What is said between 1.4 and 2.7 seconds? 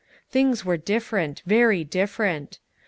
very different.